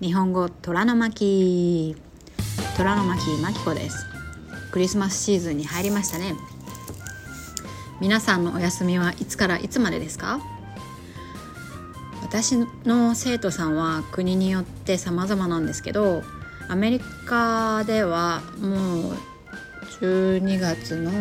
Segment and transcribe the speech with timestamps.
[0.00, 1.94] 日本語虎の巻。
[2.76, 4.04] 虎の巻まきこです。
[4.72, 6.34] クリスマスシーズンに入りましたね。
[8.00, 10.40] 皆さんのお休みはいつからいつまでですか？
[12.22, 16.24] 私の生徒さんは国によって様々なんですけど
[16.68, 19.14] アメリカではもう
[20.00, 21.12] 12月の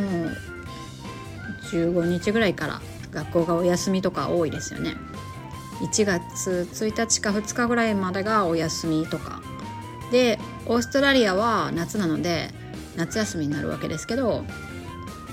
[1.72, 2.82] 15日ぐらいから
[3.12, 4.96] 学校がお休みとか多いですよね。
[5.82, 9.42] 1月1日か2日ぐらいまでがお休みとか。
[10.12, 12.52] でオーストラリアは夏なので
[12.96, 14.46] 夏休みになるわけですけど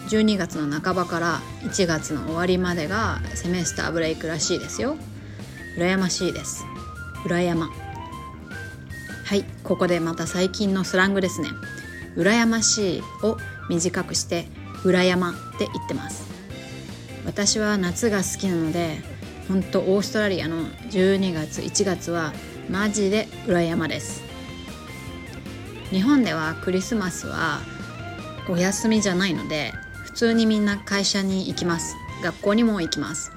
[0.08, 4.96] 12月の半ばから1月の終わりまでがセメスターブレイクらしいですよ。
[5.76, 6.64] 羨ましいです。
[7.24, 7.68] 裏山
[9.24, 11.48] はいここでまた最近のスラングですね。
[12.16, 13.36] 羨ましいを
[13.68, 14.48] 短くして
[14.84, 16.24] 裏山って言ってます。
[17.26, 18.98] 私は夏が好きなので
[19.50, 22.32] 本当オーストラリアの12月1月は
[22.68, 24.22] マジで裏山です。
[25.90, 27.58] 日本ではクリスマスは
[28.48, 29.72] お休みじゃないので
[30.04, 31.96] 普通にみんな会社に行きます。
[32.22, 33.32] 学校にも行きます。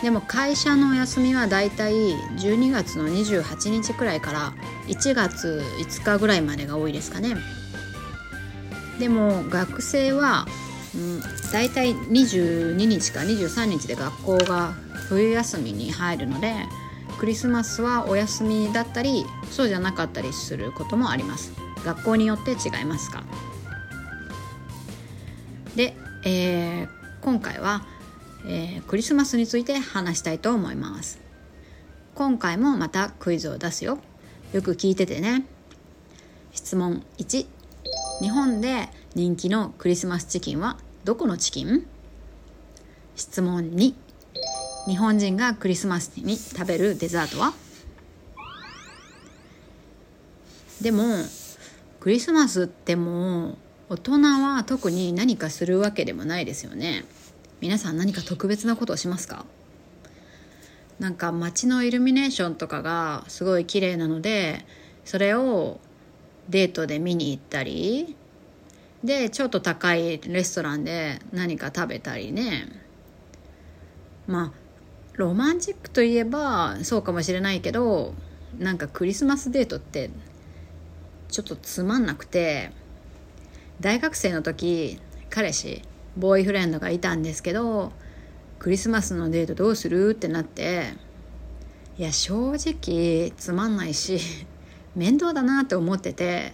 [0.00, 4.52] でも会社のお休みはだいたい12月の28日くらいから
[4.86, 7.36] 1月5日ぐらいまでが多いですかね。
[9.00, 10.46] でも学生は、
[10.94, 11.20] うん、
[11.52, 14.74] だいたい22日か23日で学校が
[15.08, 16.54] 冬休みに入るので
[17.18, 21.52] クリスマスはお休みだったりそうじゃなかったりすることもあります。
[21.84, 23.24] 学校によって違いますか。
[25.76, 26.88] で、えー、
[27.20, 27.86] 今回は、
[28.46, 31.20] えー、クリスマスについて話したいと思います。
[32.14, 33.98] 今回もまたクイズを出すよ。
[34.52, 35.46] よく聞いててね。
[36.52, 37.46] 質問1
[38.20, 41.86] 日本で人気のクリスマスチキンはどこのチキン？
[43.14, 43.94] 質問2
[44.86, 47.52] 日本人がクリスマスに食べるデザートは？
[50.80, 51.04] でも
[52.00, 53.56] クリスマスってもう
[53.90, 57.04] 大人は特に何かするわけでもないですよね。
[57.60, 59.44] 皆さん何か特別なことをしますか？
[60.98, 64.64] なんか街のイルミネーションとかがすごい綺麗なので
[65.04, 65.80] それを
[66.48, 68.16] デートで見に行ったり
[69.04, 72.68] でちょっと高いレストランで何か食べたりね。
[74.26, 74.52] まあ
[75.14, 78.14] ロマンチックといえばそうかもしれないけど
[78.58, 80.10] なんかクリスマスデートって
[81.28, 82.70] ちょっとつまんなくて
[83.80, 84.98] 大学生の時
[85.28, 85.82] 彼氏
[86.16, 87.92] ボーイフレンドがいたんですけど
[88.58, 90.94] クリスマスのデートどうするってなって
[91.98, 94.18] いや正直つまんないし
[94.94, 96.52] 面倒だなって思ってて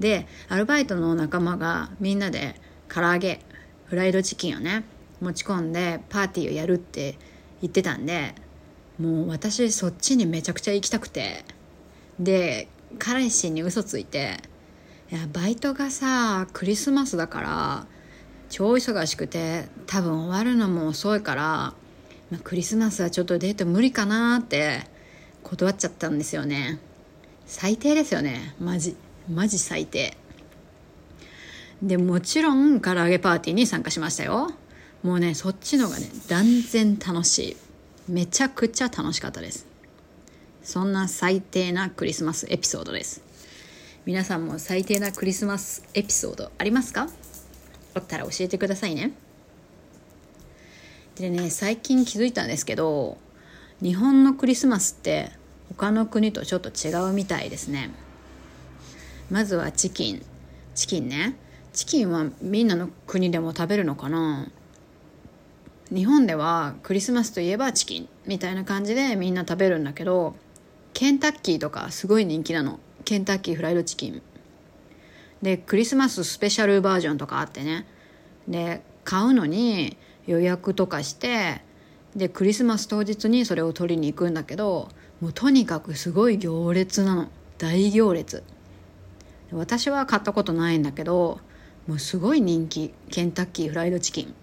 [0.00, 2.54] でアルバイトの仲間がみんなで
[2.88, 3.40] 唐揚げ
[3.86, 4.84] フライドチキンをね
[5.20, 7.16] 持ち込んでパーティーをやるって
[7.60, 8.34] 言ってたんで
[9.00, 11.44] もう私そっちにめちゃくちゃ行きたくて
[12.18, 14.38] で彼氏に嘘ついて
[15.10, 17.86] いやバイトがさクリスマスだから
[18.50, 21.74] 超忙しくて多分終わるのも遅いから、ま
[22.34, 24.82] あ、クリスマスはちょっとデート無理かなって
[25.42, 26.78] 断っちゃったんですよね。
[27.46, 28.96] 最低ですよねマジ。
[29.30, 30.16] マジ最低。
[31.82, 34.50] でもちろん唐揚げパーティーに参加しましたよ。
[35.02, 37.56] もうねそっちのがね断然楽しい。
[38.08, 39.66] めちゃくちゃ楽しかったです。
[40.62, 43.22] そんな最低なクリスマスエピソードです。
[44.06, 47.08] 皆さんも最低なクリスマスエピソードありますか？
[47.94, 49.12] あったら教えてくださいね。
[51.16, 53.18] でね最近気づいたんですけど
[53.82, 55.30] 日本のクリスマスって
[55.68, 57.90] 他の国とちょっと違うみたいですね。
[59.30, 60.22] まずはチキン。
[60.74, 61.36] チキンね。
[61.72, 64.50] チキンはみんなの国でも食べるのかな？
[65.92, 70.34] 日本ではクリスマスといえばチキンみたいな感じでみんな食べるんだけど
[70.92, 72.80] ケンタッキーとかすごい人気なの。
[73.04, 74.22] ケンタッキーフライドチキン。
[75.42, 77.86] でクリスマススペシャルバージョンとかあってね。
[78.48, 79.96] で買うのに
[80.26, 81.62] 予約とかして
[82.16, 84.88] でクリスマス当日にそれを取りに行くんだけど
[85.20, 87.28] もうとにかくすごい行列なの。
[87.58, 88.42] 大行列。
[89.52, 91.40] 私は買ったことないんだけど
[91.86, 94.34] もうすごい人気ケンタッキーフライドチキン。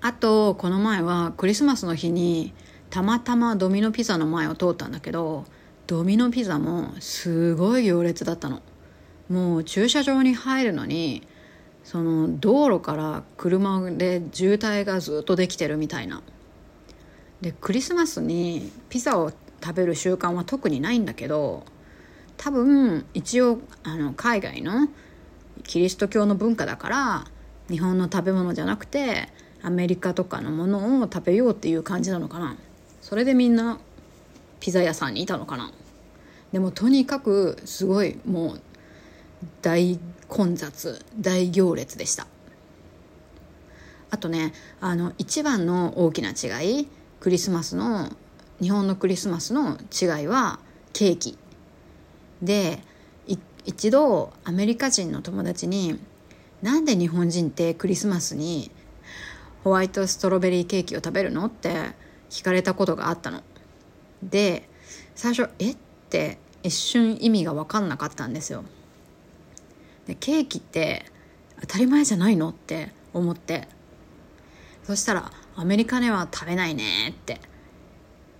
[0.00, 2.52] あとこの前はクリスマスの日に
[2.90, 5.44] たまたまドミノピザの前を通ったんだけど
[5.86, 8.62] ドミノピザもすごい行列だったの。
[9.28, 11.26] もう駐車場に入るのに
[11.84, 16.20] その道路から車で渋滞がずっとできてるみたいな。
[17.40, 19.30] でクリスマスにピザを
[19.62, 21.64] 食べる習慣は特にないんだけど
[22.42, 24.88] 多分一応あの海外の
[25.62, 27.24] キリスト教の文化だから
[27.68, 29.28] 日本の食べ物じゃなくて
[29.62, 32.56] アメリカとかのものを食べようっていう感じなのかな。
[33.00, 33.78] それでみんな
[34.58, 35.70] ピザ屋さんにいたのかな。
[36.50, 38.60] でもとにかくすごいもう
[39.60, 42.26] 大混雑大行列でした。
[44.10, 46.88] あとねあの一番の大きな違い
[47.20, 48.08] クリスマスの
[48.60, 50.58] 日本のクリスマスの違いは
[50.92, 51.38] ケーキ。
[52.42, 52.82] で
[53.64, 56.00] 一度アメリカ人の友達に
[56.62, 58.72] なんで日本人ってクリスマスに
[59.62, 61.46] ホワイトストロベリーケーキを食べるの？
[61.46, 61.92] って
[62.28, 63.42] 聞かれたことがあったの。
[64.22, 64.68] で
[65.14, 65.72] 最初「え？
[65.72, 65.76] っ?」
[66.10, 68.64] て一瞬意味が分かんなかったんですよ。
[70.06, 71.04] でケーキって
[71.60, 72.48] 当たり前じゃないの？
[72.48, 73.68] って思って
[74.82, 77.40] そしたら「アメリカでは食べないね」って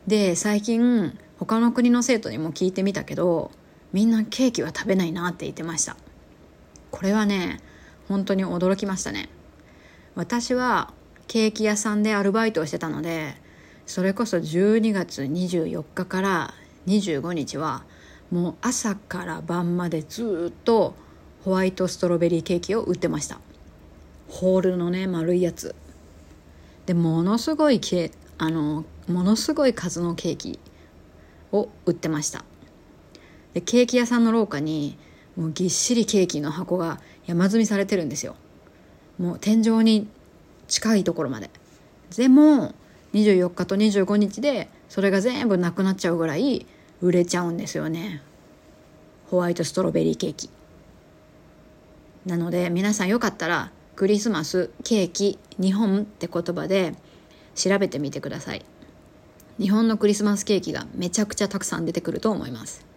[0.09, 3.53] で最近他の国の生徒にも聞いてみたけど
[3.93, 5.97] みんなケーキは食べないなって言ってました。
[6.91, 7.61] これはね
[8.09, 9.29] 本当に驚きましたね。
[10.15, 10.93] 私は
[11.27, 13.35] ケーキ屋さんでアルバイトをしてたので
[13.87, 16.55] それこそ12月24日から
[16.87, 17.85] 25日は
[18.31, 20.95] もう朝から晩までずっと
[21.45, 23.41] ホワイトストロベリーケーキを売ってました。
[24.29, 25.75] ホールのね丸いやつ。
[26.87, 30.59] でものすごいケあのものすごい数のケーキ
[31.53, 32.45] を売ってました。
[33.55, 34.97] でケーキ屋さんの廊下に
[35.37, 38.37] もうぎっしりケーキの箱が山積みされてるんですよ。
[39.19, 40.09] もう天井に
[40.69, 41.51] 近いところまで。
[42.17, 42.75] でも
[43.15, 46.67] 24日と25日でそれが全部なくなっちゃうぐらい
[47.01, 48.23] 売れちゃうんですよね。
[49.29, 50.51] ホワイトストロベリーケーキ。
[52.27, 56.95] なので皆さんよかったらクリスマスケーキ日本って言葉で
[57.55, 58.65] 調べてみてください。
[59.59, 62.92] 日本のクリスマスケーキがめちゃくちゃたくさん出てくると思います。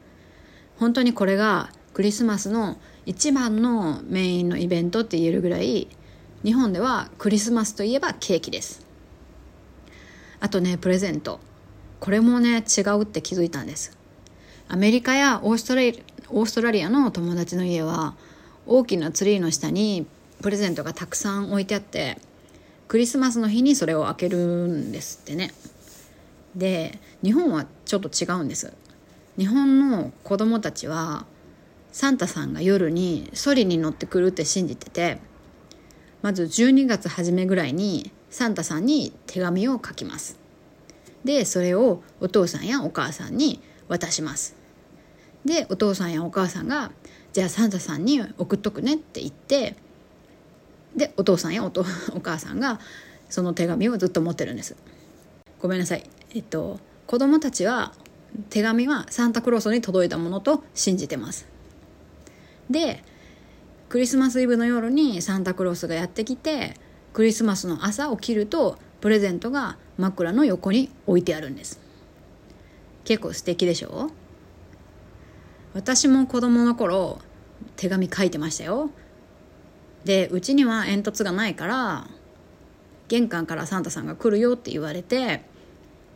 [0.78, 5.88] 本当にこれがクリスマスの一番のメインのイベントって言えるぐらい
[6.44, 8.86] 日本ではクリスマスといえばケーキです。
[10.40, 11.40] あとねプレゼント。
[12.00, 13.98] これもね違うって気づいたんです。
[14.68, 18.16] アメリカやオーストラリオーストラリアの友達の家は
[18.66, 20.06] 大きなツリーの下に
[20.42, 22.18] プレゼントがたくさん置いてあって
[22.88, 24.38] クリスマスの日にそれを開ける
[24.68, 25.54] んですってね。
[26.56, 28.74] で日本はちょっと違うんです。
[29.38, 31.26] 日本の子供たちは
[31.92, 35.20] サンタさんが夜にソリに乗ってくるって信じてて
[36.22, 40.40] まず12月初めぐらいにサンタさんに手紙を書きます。
[41.24, 44.56] でそれをお父さんやお母さんに渡します。
[45.46, 46.92] でお父さんやお母さんが
[47.34, 49.76] じゃあサンタさんに送っとくねって言って
[50.96, 52.80] でお父さんやおとお母さんが
[53.30, 54.76] その手紙をずっと持ってるんです。
[55.60, 56.04] ごめんなさい。
[56.34, 57.94] えっと子供たちは
[58.50, 61.48] 手紙はサンタクロースに届いたものと信じてます。
[62.70, 63.04] で
[63.90, 66.74] クリスマスイブの夜にサンタクロースがやってきて
[67.14, 71.80] クリスマスの朝起きるとプレゼントが枕の横に置いてあるんです。
[73.04, 74.10] 結構素敵でしょ？
[75.74, 77.20] 私も子供の頃
[77.76, 78.90] 手紙書いてましたよ。
[80.04, 82.08] でうちには煙突がないから
[83.08, 85.46] 玄関からサンタさんが来るよって言われて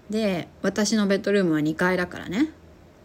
[0.10, 2.52] で私のベッドルームは2階だからね。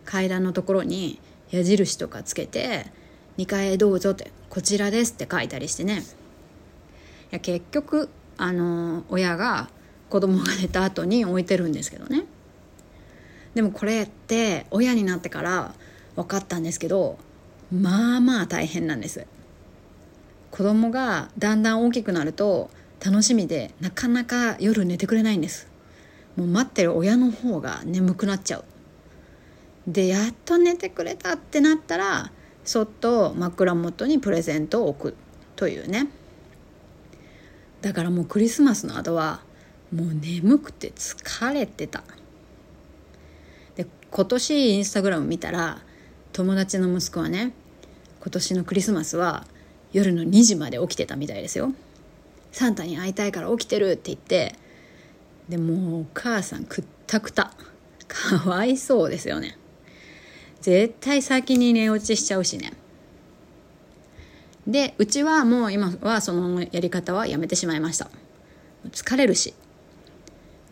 [0.05, 1.21] 階段のところに
[1.51, 2.87] 矢印とかつけて
[3.39, 6.03] 「2階へどうぞ」って「こちらです」って書いたりしてね。
[7.33, 9.69] いや結局あの親が
[10.11, 12.25] 子供が寝た後に置いてるんですけどね。
[13.55, 15.75] でもこれって親になってから
[16.17, 17.19] 分かったんですけど
[17.73, 19.27] まあまあ大変なんです。
[20.51, 22.71] 子供がだんだん大きくなると
[23.05, 25.74] 楽しみでなかなか夜寝てくれないんです。
[26.37, 28.65] もう待ってる親の方が眠くなっちゃう。
[29.87, 32.33] でやっと寝てくれたってなったら
[32.65, 35.17] そっと枕元にプレゼントを置く
[35.57, 36.09] というね。
[37.83, 39.43] だからもうクリスマスの後は
[39.95, 42.03] もう眠くて疲れてた。
[43.77, 45.83] で今年インスタグラム見たら
[46.33, 47.53] 友達の息子はね
[48.21, 49.47] 今年のクリスマスは
[49.93, 51.73] 夜の2時まで起きてたみたいですよ。
[52.51, 54.55] サンタに会いたいから起きてるって言って
[55.49, 57.53] でもお母さんくったくた。
[58.07, 59.59] かわいそうですよね。
[60.61, 62.73] 絶対先に寝落ちしちゃうしね。
[64.67, 68.11] でうちはもう今はそのやり方はやめてしまいました。
[68.91, 69.55] 疲れるし。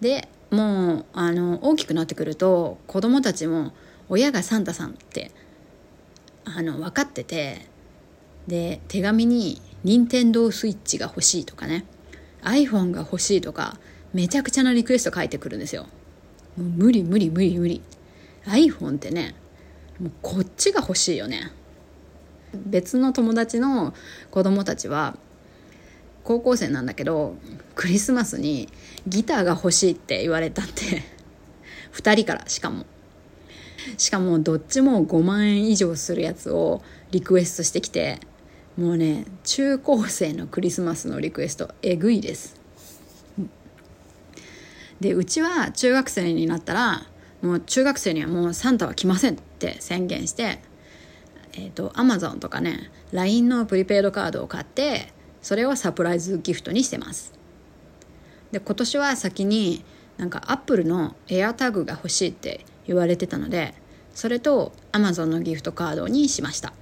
[0.00, 3.73] でもうあの大きくなってくると子供たちも
[4.09, 5.31] 親がサンタさんって
[6.45, 7.67] あの分かってて
[8.47, 11.85] で手紙に「任天堂スイッチが欲しい」とかね。
[12.43, 13.79] iPhone が欲しいとか
[14.12, 15.87] めちゃくちゃなリクエスト書いてくるんですよ。
[16.57, 17.83] もう無理無理無理無理。
[18.45, 19.35] iPhone ってね
[20.00, 21.52] もうこっちが欲しいよね。
[22.54, 23.95] 別の友達の
[24.31, 25.16] 子供たちは
[26.25, 27.37] 高校生なんだけど
[27.75, 28.69] クリスマスに
[29.07, 31.02] ギターが欲しいって言われたって
[31.95, 32.87] 2人からしかも。
[33.97, 38.21] しかもどっちも5万円以上するやつをリクエストしてきて
[38.76, 42.62] もうね中高生のクリスマスのリクエストえぐいです。
[45.02, 47.02] でうちは中学生になったら
[47.42, 50.61] もう中学生にはもうサンタは来ませんって宣言して
[51.54, 57.35] えっ、ー、とアマゾンとかね LINE のプリペイドカードを買ってそれをサプライズギフトにしてます。
[58.52, 59.85] で今年は先に
[60.18, 63.75] なんかアップルのエアタグが欲しいって言われてたので
[64.14, 66.73] それと Amazon のギフトカードにしました。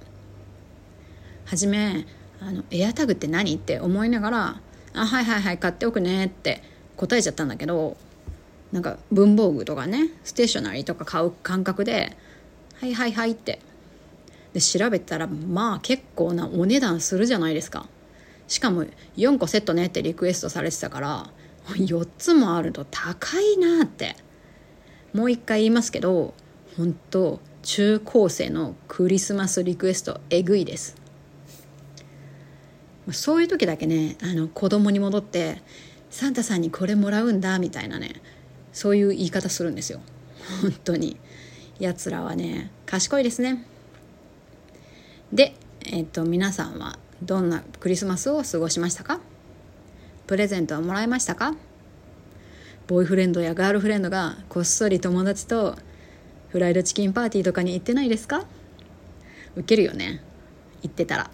[1.45, 2.05] はじめ
[2.39, 4.61] あのエアタグって何って思いながら
[4.93, 6.61] 「あはいはいはい買っておくね」って
[6.97, 7.97] 答えちゃったんだけど
[8.71, 12.15] なんか文房具とかねステーショナリーとか買う感覚で
[12.79, 13.59] 「はいはいはい」って。
[14.53, 17.87] で調べたらまあ結構なお値段するじゃないですか。
[18.49, 18.83] しかも
[19.15, 21.29] 4個セットねってリクエストされてたから
[21.67, 24.17] 4つもあると高いなって。
[25.13, 26.33] もう一回言いますけど
[26.77, 30.95] 本当中高生のクリスマスリクエストえぐいです。
[33.11, 35.61] そういう時だけねあの子供に戻って
[36.09, 38.21] サンタさんにこれもらうんだみたいなね。
[38.73, 40.01] そういう言い方するんですよ。
[40.61, 41.17] 本当に。
[41.79, 43.65] やつらはね賢いですね。
[45.33, 49.19] でえっと皆さんはどんなクリスマスを過ごしましたか？
[50.27, 51.55] プレゼントはもらいましたか？
[52.87, 55.75] ボーイフレンドやガールフレンドがこっそり友達と
[56.49, 58.45] フライドチキンパーティーとかに行ってないですか？
[59.55, 60.21] ウケるよね。
[60.83, 61.31] 行ってたら。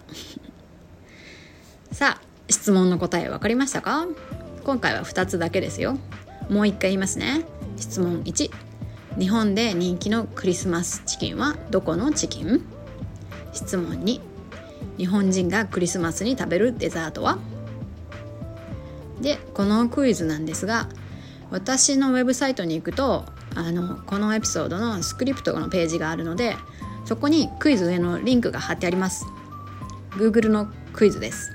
[1.92, 4.06] さあ質問の答え分かりましたか？
[4.64, 5.98] 今回は2つだけですよ。
[6.48, 7.44] もう一回言いますね。
[7.76, 8.50] 質問1
[9.18, 12.62] 日本で人気のクリスマスチキンはどこのチキン？
[13.52, 14.20] 質問2
[14.96, 17.38] 日本人がクリスマスに食べるデザートは？
[19.20, 20.88] でこのクイズなんですが
[21.50, 23.24] 私のウェブサイトに行くと
[23.54, 26.56] あのこのエピソードのスクリプトのページがあるので
[27.04, 29.24] そこにクイズへのリンクが貼ってあります。
[30.10, 31.52] Google のクイズです。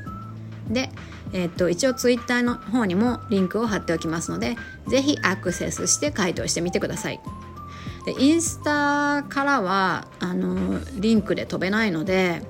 [0.70, 0.90] で、
[1.34, 4.56] えー、っと一応 Twitter の方にもリンクを貼っておきますので
[4.88, 7.20] 是非アクセスして回答してみてください。
[8.06, 12.42] でインスタからはあのリンクで飛べないので、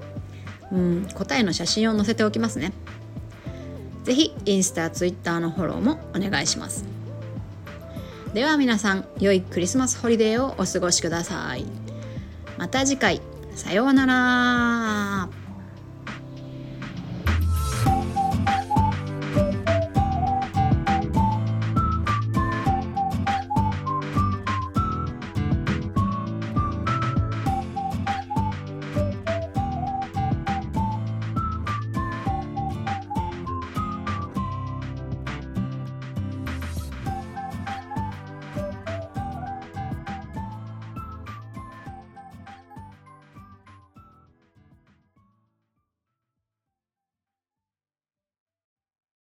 [0.71, 2.73] うん、答えの写真を載せておきますね。
[4.03, 6.85] 是非インスタ、ツイッターのフォローもお願いします。
[8.33, 11.65] では皆さん良いクリスマスホリデーをお過ごしください。
[12.57, 13.21] また次回。
[13.55, 15.42] さようなら。